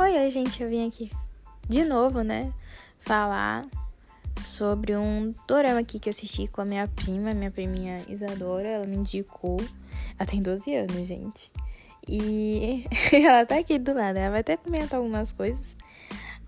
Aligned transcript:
Oi, 0.00 0.16
oi, 0.16 0.30
gente, 0.30 0.62
eu 0.62 0.68
vim 0.68 0.86
aqui 0.86 1.10
de 1.68 1.84
novo, 1.84 2.22
né? 2.22 2.52
Falar 3.00 3.66
sobre 4.40 4.96
um 4.96 5.34
dorama 5.44 5.80
aqui 5.80 5.98
que 5.98 6.08
eu 6.08 6.12
assisti 6.12 6.46
com 6.46 6.60
a 6.60 6.64
minha 6.64 6.86
prima, 6.86 7.34
minha 7.34 7.50
priminha 7.50 8.04
Isadora. 8.08 8.68
Ela 8.68 8.86
me 8.86 8.94
indicou. 8.94 9.56
Ela 10.16 10.24
tem 10.24 10.40
12 10.40 10.72
anos, 10.72 11.04
gente. 11.04 11.50
E 12.06 12.84
ela 13.12 13.44
tá 13.44 13.58
aqui 13.58 13.76
do 13.76 13.92
lado. 13.92 14.18
Ela 14.18 14.30
vai 14.30 14.40
até 14.42 14.56
comentar 14.56 15.00
algumas 15.00 15.32
coisas. 15.32 15.66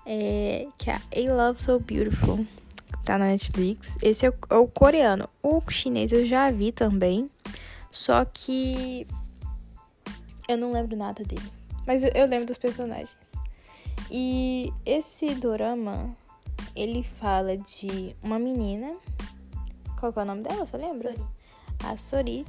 É, 0.07 0.69
que 0.79 0.89
é 0.89 0.95
A 0.95 1.35
Love 1.35 1.61
So 1.61 1.81
Beautiful. 1.81 2.47
Tá 3.05 3.19
na 3.19 3.27
Netflix. 3.27 3.99
Esse 4.01 4.27
é 4.27 4.31
o, 4.31 4.35
é 4.49 4.55
o 4.59 4.69
coreano. 4.69 5.29
O 5.43 5.61
chinês 5.69 6.13
eu 6.13 6.25
já 6.25 6.53
vi 6.53 6.71
também. 6.71 7.29
Só 7.91 8.25
que 8.25 9.09
eu 10.49 10.57
não 10.57 10.71
lembro 10.71 10.97
nada 10.97 11.25
dele. 11.25 11.60
Mas 11.87 12.03
eu, 12.05 12.11
eu 12.15 12.27
lembro 12.27 12.47
dos 12.47 12.59
personagens. 12.59 13.33
E 14.11 14.73
esse 14.85 15.35
dorama, 15.35 16.15
ele 16.75 17.03
fala 17.03 17.57
de 17.57 18.15
uma 18.23 18.39
menina. 18.39 18.97
Qual 19.99 20.13
é 20.15 20.21
o 20.21 20.25
nome 20.25 20.43
dela? 20.43 20.67
Você 20.67 20.77
lembra? 20.77 21.13
Sori. 21.13 21.27
A 21.85 21.97
Sori. 21.97 22.47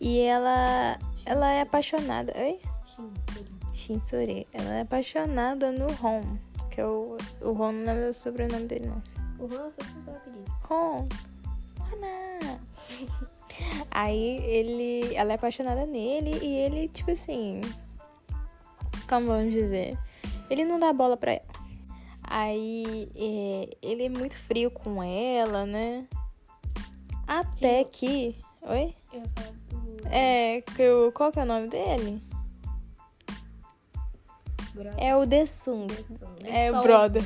E 0.00 0.20
ela, 0.20 0.98
ela 1.24 1.50
é 1.52 1.62
apaixonada. 1.62 2.32
Oi? 2.36 2.58
Shin, 2.84 3.12
Sori. 3.32 3.56
Shinsori. 3.72 4.46
Ela 4.52 4.74
é 4.74 4.80
apaixonada 4.82 5.70
no 5.72 5.86
Hon. 5.86 6.36
Que 6.70 6.80
é 6.80 6.86
o, 6.86 7.16
o 7.40 7.50
Hon 7.52 7.72
não 7.72 7.92
é 7.92 8.10
o 8.10 8.14
sobrenome 8.14 8.66
dele, 8.66 8.86
não. 8.86 9.02
O 9.38 9.46
Ron 9.46 9.70
tem 9.70 9.86
o 10.06 10.16
apelido. 10.16 10.52
Hon. 10.70 11.08
Hana. 11.80 12.60
Aí 13.90 14.38
ele. 14.44 15.14
Ela 15.14 15.32
é 15.32 15.34
apaixonada 15.34 15.86
nele 15.86 16.38
e 16.42 16.54
ele, 16.56 16.88
tipo 16.88 17.10
assim. 17.10 17.60
Como 19.08 19.26
vamos 19.26 19.52
dizer? 19.52 19.98
Ele 20.50 20.64
não 20.64 20.78
dá 20.78 20.92
bola 20.92 21.16
pra 21.16 21.32
ela. 21.32 21.56
Aí 22.22 23.08
é, 23.14 23.76
ele 23.80 24.04
é 24.04 24.08
muito 24.08 24.36
frio 24.36 24.70
com 24.70 25.02
ela, 25.02 25.64
né? 25.64 26.06
Até 27.26 27.84
que. 27.84 28.36
Oi? 28.62 28.94
Eu 29.12 29.22
falar 29.34 29.52
do. 29.68 30.08
É, 30.08 30.60
que 30.60 30.88
o, 30.88 31.12
qual 31.12 31.30
que 31.30 31.38
é 31.38 31.42
o 31.42 31.46
nome 31.46 31.68
dele? 31.68 32.20
Brother. 34.74 34.94
É 34.98 35.16
o 35.16 35.24
Desung. 35.24 35.86
É 36.44 36.70
o 36.70 36.82
brother. 36.82 37.24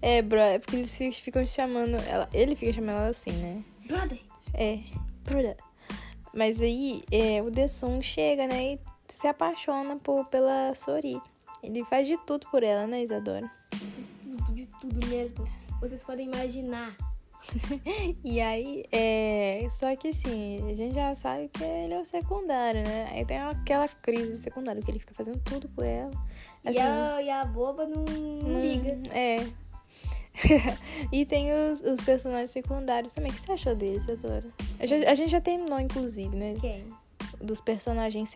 É, 0.00 0.22
brother. 0.22 0.60
Porque 0.60 0.76
eles 0.76 0.96
fi- 0.96 1.12
ficam 1.12 1.44
chamando 1.44 1.96
ela. 2.08 2.28
Ele 2.32 2.54
fica 2.54 2.72
chamando 2.72 2.96
ela 2.98 3.08
assim, 3.08 3.32
né? 3.32 3.64
Brother. 3.86 4.20
É, 4.52 4.78
brother. 5.24 5.56
Mas 6.32 6.60
aí 6.62 7.02
é, 7.10 7.42
o 7.42 7.50
Desung 7.50 8.00
chega, 8.02 8.46
né? 8.46 8.74
E 8.74 8.80
se 9.14 9.26
apaixona 9.26 9.96
por, 9.96 10.26
pela 10.26 10.74
Sori. 10.74 11.20
Ele 11.62 11.84
faz 11.84 12.06
de 12.06 12.16
tudo 12.26 12.46
por 12.50 12.62
ela, 12.62 12.86
né, 12.86 13.02
Isadora? 13.02 13.50
Tudo, 13.70 14.52
de 14.52 14.66
tudo 14.66 15.06
mesmo. 15.06 15.48
Vocês 15.80 16.02
podem 16.02 16.26
imaginar. 16.26 16.96
E 18.24 18.40
aí, 18.40 18.84
é. 18.90 19.66
Só 19.70 19.94
que 19.96 20.08
assim, 20.08 20.66
a 20.70 20.74
gente 20.74 20.94
já 20.94 21.14
sabe 21.14 21.48
que 21.48 21.62
ele 21.62 21.92
é 21.92 22.00
o 22.00 22.04
secundário, 22.04 22.82
né? 22.82 23.10
Aí 23.12 23.24
tem 23.24 23.38
aquela 23.38 23.86
crise 23.86 24.38
secundária, 24.38 24.80
que 24.80 24.90
ele 24.90 24.98
fica 24.98 25.14
fazendo 25.14 25.38
tudo 25.40 25.68
por 25.68 25.84
ela. 25.84 26.10
Assim, 26.64 26.78
e, 26.78 26.80
a, 26.80 27.22
e 27.22 27.30
a 27.30 27.44
boba 27.44 27.86
não, 27.86 28.02
não 28.04 28.50
Hum, 28.50 28.60
liga. 28.62 28.98
É. 29.12 29.46
e 31.12 31.24
tem 31.26 31.52
os, 31.52 31.80
os 31.82 32.00
personagens 32.00 32.50
secundários 32.50 33.12
também. 33.12 33.30
O 33.30 33.34
que 33.34 33.40
você 33.40 33.52
achou 33.52 33.74
deles, 33.74 34.04
Isadora? 34.04 34.44
A 34.80 35.14
gente 35.14 35.30
já 35.30 35.40
terminou, 35.40 35.78
inclusive, 35.78 36.34
né? 36.34 36.54
Quem? 36.60 36.86
Dos 37.40 37.60
personagens 37.60 38.28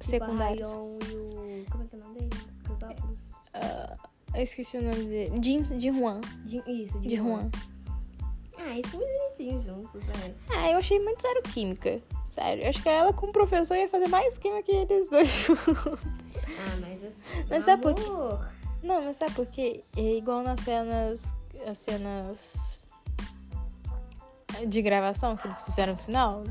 secundários. 0.00 0.68
O 0.68 0.98
e 1.10 1.14
o. 1.16 1.64
Como 1.70 1.84
é 1.84 1.86
que 1.86 1.96
é 1.96 1.98
o 1.98 2.02
nome 2.02 2.20
dele? 2.20 2.30
Os 2.70 2.82
óculos. 2.82 3.18
Ah, 3.54 3.96
eu 4.34 4.42
esqueci 4.42 4.76
o 4.78 4.82
nome 4.82 5.04
dele. 5.04 5.40
Jin, 5.42 5.62
Jin 5.78 5.98
Juan. 5.98 6.20
De, 6.44 6.62
isso, 6.66 6.98
De 7.00 7.16
Juan. 7.16 7.50
Ah, 8.56 8.78
eles 8.78 8.90
são 8.90 9.00
muito 9.00 9.12
bonitinhos 9.18 9.62
juntos, 9.64 10.02
né? 10.04 10.34
Ah, 10.50 10.70
eu 10.70 10.78
achei 10.78 10.98
muito 11.00 11.20
zero 11.20 11.42
química. 11.42 12.00
Sério. 12.26 12.62
Eu 12.64 12.70
acho 12.70 12.82
que 12.82 12.88
ela 12.88 13.12
com 13.12 13.26
o 13.26 13.32
professor 13.32 13.76
ia 13.76 13.88
fazer 13.88 14.08
mais 14.08 14.38
química 14.38 14.62
que 14.62 14.72
eles 14.72 15.08
dois 15.10 15.28
juntos. 15.46 15.66
Ah, 15.76 16.76
mas. 16.80 17.04
assim, 17.04 17.46
Mas 17.50 17.64
sabe 17.64 17.82
por 17.82 17.94
quê? 17.94 18.02
amor. 18.04 18.48
Não, 18.82 19.02
mas 19.02 19.16
sabe 19.16 19.32
por 19.34 19.46
quê? 19.46 19.84
É 19.96 20.16
igual 20.16 20.42
nas 20.42 20.60
cenas. 20.60 21.34
As 21.66 21.78
cenas. 21.78 22.86
De 24.68 24.82
gravação 24.82 25.36
que 25.36 25.46
eles 25.48 25.62
fizeram 25.62 25.94
no 25.94 25.98
final. 25.98 26.44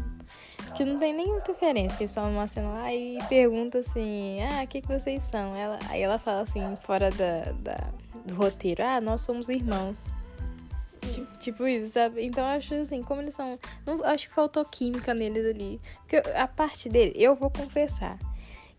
Que 0.75 0.83
não 0.85 0.97
tem 0.97 1.13
nenhuma 1.13 1.41
diferença. 1.41 1.97
Que 1.97 2.19
numa 2.19 2.47
cena 2.47 2.69
lá 2.69 2.93
e 2.93 3.17
pergunta 3.29 3.79
assim: 3.79 4.37
Ah, 4.41 4.63
o 4.63 4.67
que, 4.67 4.81
que 4.81 4.87
vocês 4.87 5.21
são? 5.23 5.55
Ela, 5.55 5.77
aí 5.89 6.01
ela 6.01 6.17
fala 6.17 6.41
assim, 6.41 6.61
fora 6.81 7.11
da, 7.11 7.51
da- 7.61 7.89
do 8.25 8.33
roteiro: 8.35 8.83
Ah, 8.83 8.99
nós 8.99 9.21
somos 9.21 9.49
irmãos. 9.49 10.03
Tipo, 11.01 11.37
tipo 11.37 11.67
isso, 11.67 11.91
sabe? 11.93 12.23
Então 12.25 12.43
eu 12.43 12.57
acho 12.57 12.73
assim, 12.75 13.03
como 13.03 13.21
eles 13.21 13.35
são. 13.35 13.57
Não, 13.85 14.03
acho 14.05 14.27
que 14.29 14.33
faltou 14.33 14.63
química 14.65 15.13
neles 15.13 15.45
ali. 15.45 15.79
Porque 15.99 16.15
eu- 16.15 16.37
a 16.41 16.47
parte 16.47 16.89
dele, 16.89 17.13
eu 17.15 17.35
vou 17.35 17.49
confessar 17.51 18.17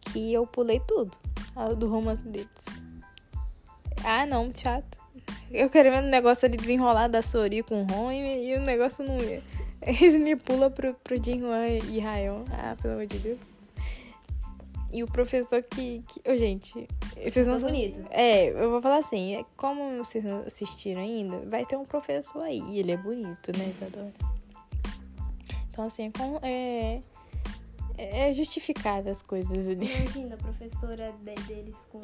que 0.01 0.33
eu 0.33 0.47
pulei 0.47 0.81
tudo 0.81 1.17
do 1.79 1.89
romance 1.89 2.27
deles. 2.27 2.49
Ah, 4.05 4.27
não, 4.27 4.51
chato. 4.55 4.99
Eu 5.51 5.71
quero 5.71 5.91
ver 5.91 6.03
o 6.03 6.07
negócio 6.07 6.47
ali 6.47 6.57
desenrolar 6.57 7.07
da 7.09 7.23
Sori 7.23 7.63
com 7.63 7.83
o 7.83 7.87
Ron 7.87 8.11
e, 8.11 8.49
e 8.51 8.57
o 8.57 8.61
negócio 8.63 9.05
não. 9.05 9.17
Eles 9.87 10.21
me 10.21 10.35
pulam 10.37 10.71
pro, 10.71 10.95
pro 10.95 11.23
Jinhuan 11.23 11.67
e 11.69 11.99
Rayon. 12.01 12.45
Ah, 12.51 12.77
pelo 12.81 12.95
amor 12.95 13.07
de 13.07 13.19
Deus. 13.19 13.39
E 14.93 15.03
o 15.03 15.07
professor 15.09 15.63
que. 15.63 16.05
que... 16.07 16.21
Ô, 16.31 16.37
gente, 16.37 16.89
vocês 17.17 17.47
não 17.47 17.59
Tá 17.61 17.67
bonito. 17.67 18.07
É, 18.11 18.49
eu 18.49 18.71
vou 18.71 18.81
falar 18.81 18.99
assim, 18.99 19.35
é, 19.37 19.45
como 19.57 19.99
vocês 19.99 20.23
não 20.25 20.43
assistiram 20.47 21.03
ainda, 21.03 21.39
vai 21.51 21.67
ter 21.67 21.77
um 21.77 21.85
professor 21.85 22.43
aí. 22.43 22.63
E 22.69 22.79
ele 22.79 22.93
é 22.93 22.97
bonito, 22.97 23.51
né, 23.59 23.73
Isadora? 23.75 24.15
Então, 25.69 25.85
assim, 25.85 26.07
é, 26.07 26.11
com- 26.17 26.39
é, 26.43 27.03
é 27.99 28.33
justificável 28.33 29.11
as 29.11 29.21
coisas 29.21 29.67
ali. 29.67 29.85
Imagina 29.87 30.37
a 30.37 30.39
professora 30.39 31.13
de- 31.23 31.43
deles 31.43 31.77
com. 31.91 32.01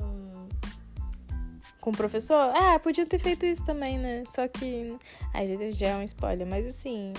Com 1.81 1.91
o 1.91 1.97
professor? 1.97 2.51
Ah, 2.55 2.79
podia 2.81 3.07
ter 3.07 3.21
feito 3.21 3.47
isso 3.47 3.65
também, 3.65 3.99
né? 3.99 4.25
Só 4.29 4.49
que. 4.49 4.99
Ai, 5.33 5.73
já 5.73 5.91
é 5.91 5.97
um 5.97 6.03
spoiler, 6.03 6.47
mas 6.47 6.67
assim. 6.67 7.13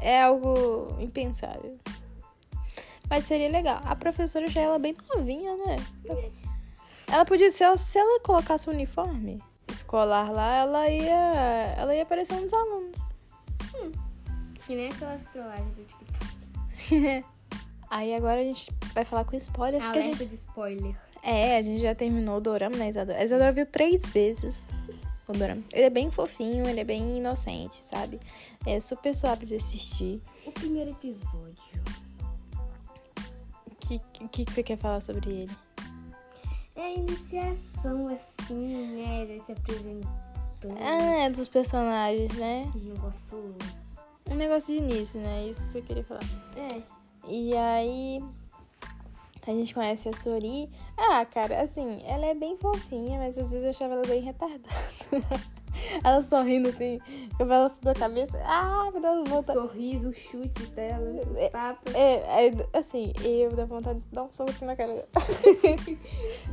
É 0.00 0.22
algo 0.22 0.96
impensável. 0.98 1.78
Mas 3.08 3.24
seria 3.24 3.50
legal. 3.50 3.80
A 3.84 3.96
professora 3.96 4.46
já 4.48 4.60
ela 4.60 4.76
é 4.76 4.78
bem 4.78 4.96
novinha, 5.14 5.56
né? 5.56 5.76
Ela 7.08 7.24
podia, 7.24 7.50
se 7.50 7.62
ela, 7.64 7.76
se 7.76 7.98
ela 7.98 8.20
colocasse 8.20 8.68
o 8.68 8.72
uniforme 8.72 9.42
escolar 9.68 10.30
lá, 10.30 10.56
ela 10.56 10.88
ia. 10.88 11.74
Ela 11.76 11.94
ia 11.94 12.02
aparecer 12.02 12.34
um 12.34 12.44
dos 12.44 12.54
alunos. 12.54 13.14
Que 14.66 14.76
nem 14.76 14.88
aquelas 14.88 15.24
trollagens 15.26 15.74
do 15.74 15.84
TikTok. 15.84 17.24
Aí 17.90 18.14
agora 18.14 18.40
a 18.40 18.44
gente 18.44 18.72
vai 18.94 19.04
falar 19.04 19.24
com 19.24 19.34
spoilers, 19.34 19.82
porque 19.82 19.98
a 19.98 20.02
Alerta 20.02 20.24
gente. 20.24 20.30
de 20.30 20.36
spoiler. 20.36 20.94
É, 21.24 21.56
a 21.56 21.62
gente 21.62 21.82
já 21.82 21.92
terminou 21.92 22.36
o 22.36 22.40
Dorama, 22.40 22.76
né, 22.76 22.88
Isadora? 22.88 23.18
A 23.18 23.24
Isadora 23.24 23.52
viu 23.52 23.66
três 23.66 24.08
vezes 24.10 24.68
Ele 25.72 25.84
é 25.84 25.90
bem 25.90 26.10
fofinho, 26.10 26.68
ele 26.68 26.80
é 26.80 26.84
bem 26.84 27.18
inocente, 27.18 27.84
sabe? 27.84 28.18
É 28.66 28.80
super 28.80 29.14
suave 29.14 29.46
de 29.46 29.54
assistir. 29.54 30.20
O 30.46 30.52
primeiro 30.52 30.90
episódio. 30.90 31.62
O 33.66 33.74
que, 33.74 33.98
que, 34.28 34.44
que 34.44 34.52
você 34.52 34.62
quer 34.62 34.78
falar 34.78 35.00
sobre 35.00 35.30
ele? 35.30 35.56
É 36.76 36.82
a 36.82 36.94
iniciação, 36.94 38.08
assim, 38.08 38.96
né? 38.96 39.26
De 39.26 39.44
se 39.44 39.52
apresentando. 39.52 40.78
Ah, 40.80 41.24
é 41.24 41.30
dos 41.30 41.48
personagens, 41.48 42.32
né? 42.32 42.70
Um 42.74 42.78
negócio. 42.78 43.56
Um 44.30 44.34
negócio 44.34 44.74
de 44.74 44.80
início, 44.80 45.20
né? 45.20 45.46
Isso 45.48 45.60
que 45.60 45.66
você 45.72 45.82
queria 45.82 46.04
falar. 46.04 46.20
É. 46.56 46.82
E 47.28 47.56
aí. 47.56 48.20
A 49.46 49.50
gente 49.52 49.74
conhece 49.74 50.08
a 50.08 50.12
Sori. 50.12 50.70
Ah, 50.96 51.24
cara, 51.24 51.62
assim, 51.62 52.02
ela 52.06 52.26
é 52.26 52.34
bem 52.34 52.56
fofinha, 52.58 53.18
mas 53.18 53.38
às 53.38 53.50
vezes 53.50 53.64
eu 53.64 53.70
achava 53.70 53.94
ela 53.94 54.06
bem 54.06 54.20
retardada. 54.20 54.62
ela 56.04 56.20
sorrindo 56.20 56.68
assim, 56.68 57.00
eu 57.38 57.46
balanço 57.46 57.80
da 57.80 57.94
cabeça. 57.94 58.38
Ah, 58.44 58.90
me 58.92 59.00
dá 59.00 59.12
O 59.12 59.24
vontade. 59.24 59.58
sorriso, 59.58 60.10
os 60.10 60.16
chutes 60.16 60.68
dela, 60.70 61.08
É. 61.36 61.46
os 61.46 61.50
tapas. 61.50 61.94
É, 61.94 62.48
é, 62.48 62.78
assim, 62.78 63.12
eu 63.24 63.50
dá 63.56 63.64
vontade 63.64 63.98
de 64.00 64.04
dar 64.12 64.24
um 64.24 64.32
soco 64.32 64.50
assim 64.50 64.66
na 64.66 64.76
cara 64.76 64.92
dela. 64.94 65.08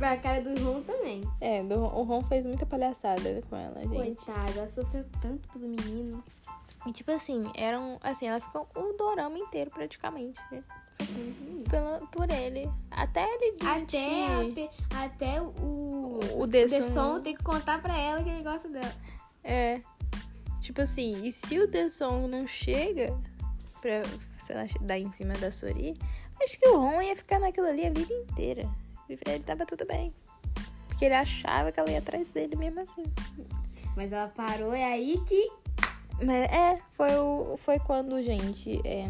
A 0.00 0.16
cara 0.16 0.40
do 0.40 0.64
Ron 0.64 0.80
também. 0.82 1.20
É, 1.40 1.62
do, 1.62 1.78
o 1.80 2.02
Ron 2.04 2.22
fez 2.24 2.46
muita 2.46 2.64
palhaçada 2.64 3.42
com 3.50 3.56
ela, 3.56 3.80
gente. 3.82 4.24
Coitada, 4.24 4.52
ela 4.56 4.66
sofreu 4.68 5.04
tanto 5.20 5.46
pelo 5.52 5.68
menino. 5.68 6.24
E 6.86 6.92
tipo 6.92 7.10
assim, 7.10 7.50
eram. 7.56 7.98
Assim, 8.02 8.26
ela 8.28 8.40
ficou 8.40 8.68
o 8.74 8.92
dorama 8.94 9.38
inteiro 9.38 9.70
praticamente, 9.70 10.40
né? 10.50 10.62
Pela, 11.68 11.98
por 12.06 12.30
ele. 12.30 12.70
Até 12.90 13.24
ele. 13.34 13.56
Até, 13.60 14.66
a 14.94 15.04
até 15.04 15.40
o, 15.42 15.52
O 16.32 16.42
o 16.42 16.46
Desson. 16.46 16.78
Desson 16.78 17.20
tem 17.20 17.36
que 17.36 17.42
contar 17.42 17.80
pra 17.82 17.96
ela 17.96 18.22
que 18.22 18.30
negócio 18.30 18.70
dela. 18.70 18.92
É. 19.44 19.80
Tipo 20.60 20.82
assim, 20.82 21.24
e 21.24 21.32
se 21.32 21.58
o 21.58 21.66
Desong 21.66 22.26
não 22.28 22.46
chega 22.46 23.16
pra, 23.80 24.02
sei 24.44 24.56
lá, 24.56 24.64
dar 24.80 24.98
em 24.98 25.10
cima 25.10 25.34
da 25.34 25.50
Sori, 25.50 25.96
acho 26.42 26.58
que 26.58 26.68
o 26.68 26.78
Ron 26.78 27.00
ia 27.00 27.16
ficar 27.16 27.38
naquilo 27.38 27.68
ali 27.68 27.86
a 27.86 27.90
vida 27.90 28.12
inteira. 28.12 28.68
E 29.08 29.16
pra 29.16 29.32
ele 29.32 29.44
tava 29.44 29.64
tudo 29.64 29.86
bem. 29.86 30.12
porque 30.88 31.04
ele 31.04 31.14
achava 31.14 31.70
que 31.70 31.78
ela 31.78 31.90
ia 31.90 32.00
atrás 32.00 32.28
dele 32.28 32.56
mesmo 32.56 32.80
assim. 32.80 33.04
Mas 33.96 34.12
ela 34.12 34.28
parou, 34.28 34.74
é 34.74 34.84
aí 34.84 35.22
que. 35.26 35.50
Mas 36.20 36.50
é, 36.50 36.78
foi, 36.92 37.16
o, 37.16 37.56
foi 37.58 37.78
quando, 37.78 38.22
gente. 38.22 38.80
é, 38.84 39.04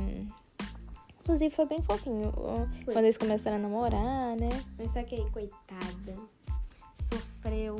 Inclusive 1.21 1.55
foi 1.55 1.67
bem 1.67 1.83
fofinho. 1.83 2.33
Foi. 2.85 2.95
Quando 2.95 3.05
eles 3.05 3.19
começaram 3.19 3.59
a 3.59 3.61
namorar, 3.61 4.35
né? 4.37 4.49
Mas 4.79 4.93
só 4.93 5.03
que 5.03 5.15
aí, 5.15 5.31
coitada, 5.31 6.17
sofreu 7.13 7.77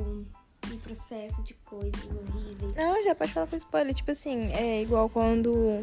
um 0.71 0.77
processo 0.77 1.41
de 1.41 1.55
coisas 1.65 2.05
horríveis. 2.05 2.75
Não, 2.75 3.03
já 3.03 3.15
pode 3.15 3.33
falar 3.33 3.47
com 3.47 3.55
spoiler. 3.55 3.93
Tipo 3.93 4.11
assim, 4.11 4.53
é 4.53 4.81
igual 4.83 5.09
quando. 5.09 5.81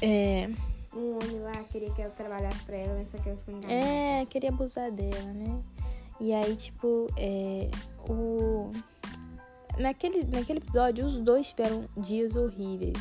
É. 0.00 0.48
Um 0.94 1.16
homem 1.16 1.40
lá 1.40 1.62
queria 1.64 1.90
que 1.90 2.00
ela 2.00 2.10
trabalhasse 2.10 2.62
pra 2.64 2.76
ela, 2.76 2.94
mas 2.94 3.08
só 3.08 3.18
que 3.18 3.28
ela 3.28 3.38
foi 3.44 3.54
enganada. 3.54 3.74
É, 3.74 4.26
queria 4.26 4.50
abusar 4.50 4.90
dela, 4.92 5.32
né? 5.34 5.60
E 6.20 6.32
aí, 6.32 6.56
tipo, 6.56 7.06
é. 7.16 7.68
O. 8.08 8.70
Naquele, 9.78 10.24
naquele 10.24 10.58
episódio, 10.58 11.04
os 11.04 11.16
dois 11.16 11.48
tiveram 11.48 11.88
dias 11.96 12.36
horríveis. 12.36 12.96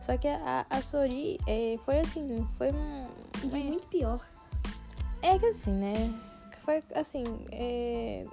Só 0.00 0.16
que 0.16 0.28
a, 0.28 0.66
a 0.68 0.82
Sori 0.82 1.38
é, 1.46 1.78
foi 1.84 2.00
assim, 2.00 2.46
foi 2.56 2.70
um. 2.72 3.06
Foi 3.50 3.62
muito 3.62 3.86
pior. 3.86 4.20
É 5.22 5.38
que 5.38 5.46
assim, 5.46 5.72
né? 5.72 6.12
Foi 6.64 6.82
assim, 6.94 7.24
é. 7.50 8.24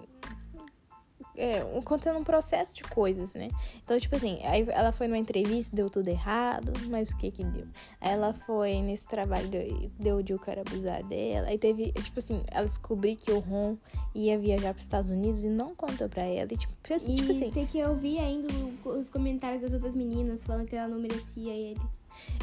É, 1.39 1.77
acontecendo 1.77 2.19
um 2.19 2.23
processo 2.23 2.75
de 2.75 2.83
coisas, 2.83 3.33
né? 3.33 3.47
Então, 3.83 3.97
tipo 3.97 4.13
assim, 4.15 4.39
aí 4.43 4.65
ela 4.69 4.91
foi 4.91 5.07
numa 5.07 5.17
entrevista, 5.17 5.73
deu 5.73 5.89
tudo 5.89 6.09
errado, 6.09 6.73
mas 6.89 7.09
o 7.11 7.17
que 7.17 7.31
que 7.31 7.43
deu? 7.45 7.65
Aí 8.01 8.11
ela 8.11 8.33
foi 8.33 8.81
nesse 8.81 9.07
trabalho, 9.07 9.47
deu, 9.47 9.89
deu 9.97 10.21
de 10.21 10.33
o 10.33 10.39
cara 10.39 10.61
abusar 10.61 11.01
dela. 11.03 11.47
Aí 11.47 11.57
teve, 11.57 11.93
tipo 11.93 12.19
assim, 12.19 12.43
ela 12.51 12.65
descobriu 12.65 13.15
que 13.15 13.31
o 13.31 13.39
Ron 13.39 13.77
ia 14.13 14.37
viajar 14.37 14.73
pros 14.73 14.83
Estados 14.83 15.09
Unidos 15.09 15.41
e 15.43 15.47
não 15.47 15.73
contou 15.73 16.09
pra 16.09 16.23
ela. 16.23 16.49
E, 16.51 16.57
tipo, 16.57 16.73
E 17.13 17.15
tipo 17.15 17.31
assim, 17.31 17.51
tem 17.51 17.65
que 17.65 17.81
ouvir 17.83 18.19
ainda 18.19 18.47
os 18.85 19.09
comentários 19.09 19.61
das 19.61 19.73
outras 19.73 19.95
meninas 19.95 20.45
falando 20.45 20.67
que 20.67 20.75
ela 20.75 20.87
não 20.87 20.99
merecia 20.99 21.53
ele. 21.53 21.79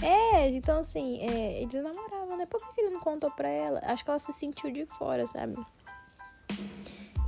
É, 0.03 0.49
então 0.49 0.81
assim, 0.81 1.19
é, 1.21 1.61
eles 1.61 1.75
namoravam, 1.75 2.37
né? 2.37 2.47
Por 2.47 2.61
que 2.61 2.75
que 2.75 2.81
ele 2.81 2.95
não 2.95 3.01
contou 3.01 3.31
pra 3.31 3.49
ela? 3.49 3.81
Acho 3.85 4.05
que 4.05 4.11
ela 4.11 4.19
se 4.19 4.33
sentiu 4.33 4.71
de 4.71 4.87
fora, 4.87 5.27
sabe? 5.27 5.57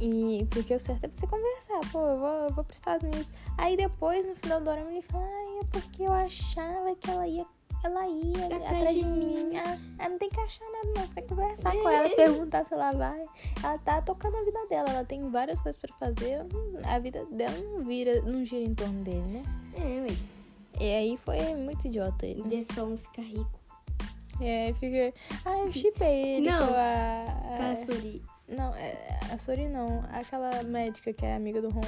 E 0.01 0.47
porque 0.51 0.75
o 0.75 0.79
certo 0.81 1.05
é 1.05 1.09
você 1.13 1.27
conversar, 1.27 1.81
pô, 1.91 2.01
eu 2.07 2.19
vou, 2.19 2.29
eu 2.29 2.51
vou 2.53 2.65
pros 2.65 2.79
Estados 2.79 3.03
Unidos. 3.03 3.29
Aí 3.57 3.77
depois, 3.77 4.25
no 4.25 4.35
final 4.37 4.61
do 4.61 4.71
ano, 4.71 4.91
ele 4.91 5.03
fala, 5.03 5.25
ai, 5.25 5.59
é 5.61 5.65
porque 5.73 6.03
eu 6.05 6.13
achava 6.13 6.95
que 6.97 7.11
ela 7.11 7.27
ia. 7.27 7.47
Ela 7.85 8.09
ia 8.09 8.47
Atrás 8.47 8.63
atrás, 8.77 8.97
de 8.97 9.05
mim." 9.05 9.51
Ah, 9.57 9.79
ah, 10.01 10.09
não 10.09 10.19
tem 10.19 10.29
que 10.29 10.41
achar 10.41 10.65
nada, 10.65 10.89
não. 10.97 11.07
Você 11.07 11.15
tem 11.15 11.23
que 11.23 11.29
conversar 11.35 11.73
com 11.77 11.89
ela, 11.89 12.09
perguntar 12.17 12.65
se 12.65 12.75
ela 12.75 12.91
vai. 12.93 13.25
Ela 13.63 13.79
tá 13.79 14.03
tocando 14.03 14.37
a 14.37 14.43
vida 14.45 14.67
dela, 14.69 14.89
ela 14.91 15.05
tem 15.05 15.29
várias 15.31 15.61
coisas 15.61 15.81
pra 15.81 15.95
fazer. 15.97 16.45
A 16.85 16.99
vida 16.99 17.25
dela 17.27 17.57
não 17.59 17.85
vira, 17.85 18.21
não 18.23 18.45
gira 18.45 18.65
em 18.65 18.75
torno 18.75 19.03
dele, 19.05 19.21
né? 19.21 19.43
É, 19.75 20.01
ué. 20.03 20.17
E 20.81 20.95
aí 20.95 21.17
foi 21.19 21.55
muito 21.55 21.87
idiota 21.87 22.27
ele. 22.27 22.43
né? 22.43 22.49
Desson 22.49 22.97
fica 22.97 23.23
rico. 23.23 23.58
É, 24.41 24.73
fica. 24.75 25.13
Ah, 25.45 25.59
eu 25.59 25.73
chipei 25.73 26.37
ele 26.37 26.51
Não. 26.51 26.67
com 26.69 26.75
a. 26.75 27.25
a- 27.55 27.59
Caçuri. 27.59 28.23
Não, 28.49 28.75
é, 28.77 29.19
a 29.31 29.37
Sori 29.37 29.69
não. 29.69 30.03
Aquela 30.11 30.63
médica 30.63 31.13
que 31.13 31.27
é 31.27 31.35
amiga 31.37 31.61
do 31.61 31.69
Ron. 31.71 31.81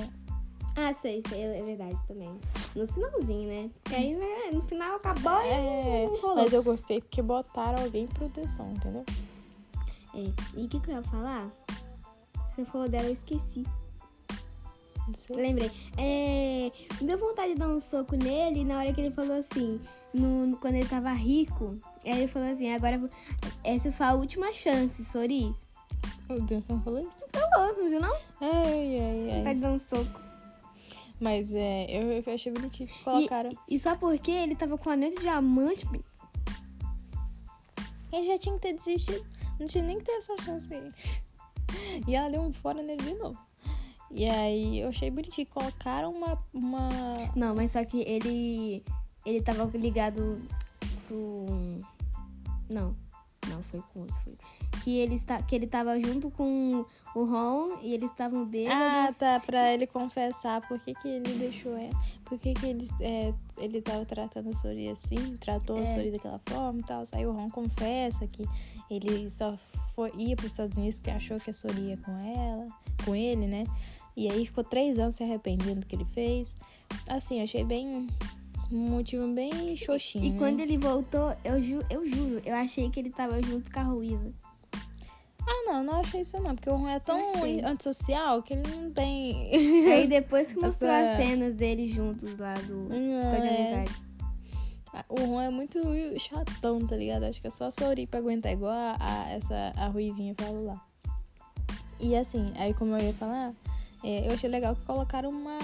Ah, 0.77 0.93
sei, 0.95 1.23
sei, 1.29 1.43
é 1.43 1.63
verdade 1.63 1.97
também. 2.07 2.31
No 2.77 2.87
finalzinho, 2.87 3.49
né? 3.49 3.71
Que 3.85 3.95
aí 3.95 4.15
né, 4.15 4.51
no 4.53 4.63
final 4.63 4.97
acabou 4.97 5.41
É, 5.41 6.05
e 6.05 6.07
não 6.07 6.17
rolou. 6.21 6.37
mas 6.37 6.53
eu 6.53 6.63
gostei 6.63 7.01
porque 7.01 7.23
botaram 7.23 7.83
alguém 7.83 8.07
pro 8.07 8.29
som, 8.49 8.71
entendeu? 8.73 9.05
É, 10.15 10.31
E 10.57 10.65
o 10.65 10.69
que, 10.69 10.81
que 10.81 10.91
eu 10.91 10.97
ia 10.97 11.03
falar? 11.03 11.51
Você 12.55 12.65
falou 12.67 12.89
dela, 12.89 13.07
eu 13.07 13.13
esqueci. 13.13 13.65
Não 15.07 15.15
sei. 15.15 15.37
Lembrei. 15.37 15.71
É, 15.97 16.71
me 17.01 17.07
deu 17.07 17.19
vontade 17.19 17.55
de 17.55 17.59
dar 17.59 17.69
um 17.69 17.81
soco 17.81 18.15
nele 18.17 18.65
na 18.65 18.79
hora 18.79 18.93
que 18.93 19.01
ele 19.01 19.15
falou 19.15 19.37
assim, 19.39 19.81
no, 20.13 20.47
no- 20.47 20.57
quando 20.57 20.75
ele 20.77 20.89
tava 20.89 21.11
rico. 21.13 21.79
Aí 22.05 22.13
ele 22.23 22.29
falou 22.29 22.51
assim, 22.51 22.73
agora 22.73 23.01
essa 23.65 23.89
é 23.89 23.91
sua 23.91 24.15
última 24.15 24.53
chance, 24.53 25.05
Sori. 25.05 25.55
O 26.29 26.41
Denson 26.43 26.81
falou 26.81 27.01
isso? 27.01 27.11
Falou, 27.33 27.77
não 27.77 27.91
viu 27.91 28.01
não? 28.01 28.15
Ai, 28.41 28.99
ai, 29.01 29.43
ai. 29.47 29.55
dar 29.57 29.73
um 29.73 29.79
soco. 29.79 30.21
Mas 31.21 31.53
é, 31.53 31.87
eu, 31.91 32.13
eu 32.13 32.35
achei 32.35 32.51
bonitinho 32.51 32.89
que 32.89 33.05
colocaram. 33.05 33.51
E 33.69 33.79
só 33.79 33.95
porque 33.95 34.31
ele 34.31 34.57
tava 34.57 34.79
com 34.79 34.89
anel 34.89 35.11
de 35.11 35.19
diamante. 35.19 35.87
Ele 38.13 38.27
já 38.27 38.39
tinha 38.39 38.55
que 38.55 38.61
ter 38.63 38.73
desistido. 38.73 39.25
Não 39.59 39.67
tinha 39.67 39.85
nem 39.85 39.99
que 39.99 40.05
ter 40.05 40.13
essa 40.13 40.37
chance 40.43 40.73
aí. 40.73 40.91
E 42.09 42.17
ela 42.17 42.29
deu 42.29 42.41
um 42.41 42.53
fora 42.53 42.83
nele 42.83 43.01
de 43.01 43.15
novo. 43.15 43.39
E 44.11 44.27
aí 44.29 44.81
eu 44.81 44.89
achei 44.89 45.09
bonitinho. 45.09 45.47
Colocaram 45.47 46.11
uma. 46.11 46.37
uma... 46.53 46.89
Não, 47.37 47.55
mas 47.55 47.71
só 47.71 47.85
que 47.85 48.01
ele. 48.01 48.83
Ele 49.25 49.41
tava 49.43 49.65
ligado 49.77 50.41
com. 51.09 51.81
Não. 52.69 52.97
Não, 53.49 53.63
foi 53.65 53.83
com 53.93 54.01
outro. 54.01 54.15
Foi. 54.23 54.35
Que, 54.85 54.99
ele 54.99 55.15
está, 55.15 55.43
que 55.43 55.55
ele 55.55 55.67
tava 55.67 55.99
junto 55.99 56.31
com 56.31 56.85
o 57.17 57.25
Ron 57.25 57.79
e 57.83 57.93
eles 57.95 58.11
estavam 58.11 58.43
Ah, 58.43 58.45
bêbados. 58.45 59.17
tá. 59.19 59.41
Pra 59.41 59.73
ele 59.73 59.87
confessar 59.87 60.61
por 60.69 60.79
que, 60.79 60.95
que 60.95 61.09
ele 61.09 61.35
deixou 61.35 61.77
ela. 61.77 61.91
Por 62.25 62.39
que, 62.39 62.55
que 62.55 62.67
ele, 62.67 62.87
é, 63.01 63.35
ele 63.59 63.81
tava 63.83 64.05
tratando 64.05 64.51
a 64.51 64.55
Sori 64.55 64.89
assim, 64.89 65.37
tratou 65.39 65.77
a 65.79 65.81
É. 65.81 65.87
Sori 65.87 66.11
daquela 66.13 66.41
forma 66.47 66.81
e 66.81 66.83
tal. 66.85 67.03
Aí 67.13 67.27
o 67.27 67.33
Ron 67.33 67.51
confessa 67.51 68.27
que 68.27 68.45
ele 68.91 69.29
só 69.31 69.59
foi, 69.95 70.13
ia 70.17 70.37
pros 70.37 70.53
Estados 70.53 70.77
Unidos 70.79 71.01
porque 71.01 71.11
achou 71.11 71.41
que 71.41 71.51
a 71.51 71.55
Sori 71.55 71.81
ia 71.81 71.97
com 71.97 72.13
ela, 72.13 72.67
com 73.05 73.17
ele, 73.17 73.47
né? 73.47 73.65
E 74.17 74.31
aí 74.31 74.45
ficou 74.47 74.63
três 74.63 74.99
anos 74.99 75.17
se 75.17 75.25
arrependendo 75.25 75.81
do 75.81 75.87
que 75.87 75.97
ele 75.97 76.05
fez. 76.07 76.55
Assim, 77.09 77.43
achei 77.43 77.65
bem. 77.65 78.07
Um 78.73 78.91
motivo 78.91 79.27
bem 79.29 79.77
xoxinho. 79.77 80.25
E 80.25 80.31
né? 80.31 80.39
quando 80.39 80.61
ele 80.61 80.79
voltou, 80.79 81.35
eu, 81.45 81.61
ju, 81.63 81.81
eu 81.91 82.07
juro, 82.07 82.41
eu 82.45 82.55
achei 82.55 82.89
que 82.91 83.01
ele 83.01 83.11
tava 83.11 83.43
junto 83.43 83.71
com 83.73 83.81
a 83.81 83.83
Ruiva. 83.83 84.33
Ah, 85.43 85.63
não, 85.67 85.83
não 85.83 86.01
achei 86.01 86.21
isso 86.21 86.39
não. 86.41 86.55
Porque 86.55 86.71
o 86.71 86.77
Ron 86.77 86.89
é 86.89 87.01
tão 87.01 87.35
achei. 87.35 87.65
antissocial 87.65 88.43
que 88.43 88.53
ele 88.55 88.63
não 88.71 88.91
tem. 88.93 89.51
Aí 89.93 90.07
depois 90.07 90.53
que 90.53 90.61
mostrou 90.61 90.91
Essa- 90.93 91.13
as 91.23 91.27
cenas 91.27 91.55
deles 91.55 91.91
juntos 91.93 92.39
lá 92.39 92.55
do 92.55 92.75
Não, 92.89 93.31
Tô 93.31 93.37
de 93.41 93.47
é. 93.49 93.75
Amizade. 93.81 94.11
O 95.09 95.21
Ron 95.25 95.41
é 95.41 95.51
muito 95.51 95.79
chatão, 96.19 96.87
tá 96.87 96.97
ligado? 96.97 97.25
Acho 97.25 97.41
que 97.41 97.47
é 97.47 97.51
só 97.51 97.67
a 97.67 97.71
Sori 97.71 98.07
pra 98.07 98.21
aguentar 98.21 98.53
igual 98.53 98.71
a, 98.73 98.97
a- 99.01 99.31
essa 99.31 99.73
a 99.77 99.87
Ruivinha 99.89 100.35
falou 100.39 100.65
lá. 100.67 100.81
E 101.99 102.15
assim, 102.17 102.53
aí 102.57 102.73
como 102.75 102.97
eu 102.97 103.05
ia 103.07 103.15
falar, 103.15 103.53
é, 104.05 104.27
eu 104.29 104.33
achei 104.33 104.49
legal 104.49 104.75
que 104.77 104.85
colocaram 104.85 105.31
uma, 105.31 105.59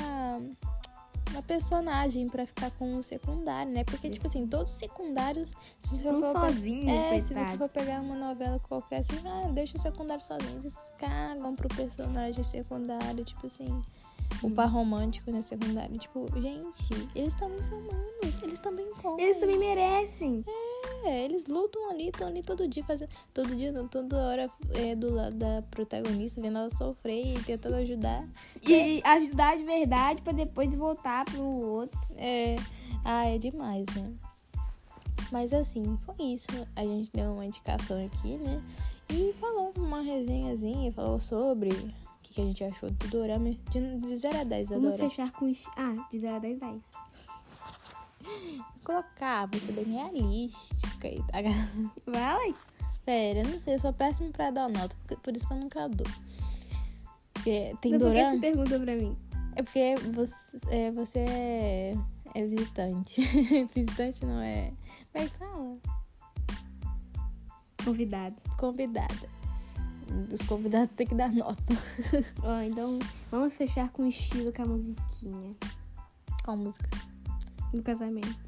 uma 1.36 1.42
personagem 1.42 2.28
pra 2.28 2.46
ficar 2.46 2.70
com 2.72 2.96
o 2.96 3.02
secundário, 3.02 3.70
né? 3.70 3.84
Porque, 3.84 4.08
tipo 4.08 4.26
assim, 4.26 4.46
todos 4.46 4.72
os 4.72 4.78
secundários, 4.78 5.50
se 5.78 5.88
você 5.88 5.96
Estão 5.96 6.20
for 6.20 6.32
sozinhos, 6.32 6.88
é, 6.88 7.20
se 7.20 7.34
você 7.34 7.58
for 7.58 7.68
pegar 7.68 8.00
uma 8.00 8.16
novela 8.16 8.58
qualquer 8.60 8.98
assim, 9.00 9.20
ah, 9.26 9.48
deixa 9.52 9.76
o 9.76 9.80
secundário 9.80 10.24
sozinho, 10.24 10.60
eles 10.60 10.74
cagam 10.98 11.54
pro 11.54 11.68
personagem 11.68 12.42
secundário, 12.42 13.24
tipo 13.24 13.46
assim. 13.46 13.82
O 14.42 14.50
par 14.50 14.66
romântico, 14.66 15.30
né, 15.30 15.40
secundário. 15.40 15.96
Tipo, 15.98 16.26
gente, 16.40 17.08
eles 17.14 17.34
também 17.36 17.62
são 17.62 17.78
humanos, 17.78 18.42
eles 18.42 18.58
também 18.58 18.92
comem. 18.94 19.24
Eles 19.24 19.38
também 19.38 19.56
merecem. 19.56 20.44
É, 20.46 20.75
eles 21.08 21.46
lutam 21.46 21.90
ali, 21.90 22.08
estão 22.08 22.28
ali 22.28 22.42
todo 22.42 22.68
dia, 22.68 22.84
fazendo. 22.84 23.10
Todo 23.32 23.54
dia, 23.54 23.72
não, 23.72 23.86
toda 23.88 24.16
hora 24.16 24.50
é, 24.74 24.94
do 24.94 25.12
lado 25.12 25.36
da 25.36 25.62
protagonista, 25.70 26.40
vendo 26.40 26.58
ela 26.58 26.70
sofrer 26.70 27.34
e 27.34 27.42
tentando 27.44 27.76
ajudar. 27.76 28.26
E 28.62 29.00
ajudar 29.04 29.56
de 29.56 29.64
verdade 29.64 30.22
pra 30.22 30.32
depois 30.32 30.74
voltar 30.74 31.24
pro 31.24 31.42
outro. 31.42 31.98
É. 32.16 32.56
Ah, 33.04 33.26
é 33.26 33.38
demais, 33.38 33.86
né? 33.94 34.12
Mas 35.30 35.52
assim, 35.52 35.98
foi 36.04 36.24
isso. 36.24 36.46
A 36.74 36.84
gente 36.84 37.10
deu 37.12 37.32
uma 37.32 37.44
indicação 37.44 38.04
aqui, 38.04 38.36
né? 38.36 38.62
E 39.08 39.34
falou 39.40 39.72
uma 39.76 40.02
resenhazinha, 40.02 40.92
falou 40.92 41.20
sobre 41.20 41.70
o 41.70 41.92
que, 42.22 42.34
que 42.34 42.40
a 42.40 42.44
gente 42.44 42.64
achou 42.64 42.90
do 42.90 43.08
Dorama. 43.08 43.50
De, 43.70 43.98
de 43.98 44.16
0 44.16 44.40
a 44.40 44.44
10 44.44 44.68
da 44.68 44.76
Vamos 44.76 44.96
fechar 44.96 45.32
com. 45.32 45.50
Ah, 45.76 46.06
de 46.10 46.18
0 46.18 46.36
a 46.36 46.38
10, 46.38 46.58
10. 46.58 46.82
Colocar, 48.84 49.46
vou 49.46 49.60
ser 49.60 49.72
bem 49.72 49.84
realística 49.84 51.08
e 51.08 51.18
tá? 51.24 51.38
Vai, 52.06 52.54
Espera, 53.06 53.38
eu 53.38 53.48
não 53.48 53.58
sei, 53.60 53.74
eu 53.74 53.78
sou 53.78 53.92
péssima 53.92 54.30
pra 54.30 54.50
dar 54.50 54.68
nota, 54.68 54.96
por, 55.22 55.36
isso 55.36 55.46
que 55.46 55.52
eu 55.52 55.58
nunca 55.58 55.88
dou. 55.88 56.06
Porque 57.32 57.74
tem 57.80 57.92
Mas 57.92 58.02
por 58.02 58.12
que 58.12 58.30
você 58.30 58.38
perguntou 58.38 58.80
pra 58.80 58.96
mim? 58.96 59.16
É 59.54 59.62
porque 59.62 59.94
você 60.12 60.58
é, 60.68 60.90
você 60.90 61.18
é, 61.20 61.94
é 62.34 62.46
visitante. 62.46 63.20
visitante 63.72 64.26
não 64.26 64.40
é. 64.40 64.72
Como 65.12 65.24
é 65.24 65.28
fala? 65.28 65.78
Convidado. 67.84 68.36
Convidada. 68.58 69.28
Os 70.32 70.40
convidados 70.48 70.94
têm 70.96 71.06
que 71.06 71.14
dar 71.14 71.30
nota. 71.30 71.62
Ó, 72.42 72.60
então 72.62 72.98
vamos 73.30 73.54
fechar 73.54 73.90
com 73.90 74.02
o 74.02 74.08
estilo 74.08 74.52
com 74.52 74.62
a 74.62 74.66
musiquinha 74.66 75.54
Qual 76.44 76.56
música? 76.56 76.88
no 77.76 77.82
casamento. 77.82 78.46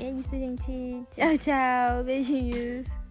E 0.00 0.04
é 0.04 0.10
isso, 0.12 0.30
gente. 0.30 1.04
Tchau, 1.10 1.36
tchau. 1.38 2.04
Beijinhos. 2.04 3.07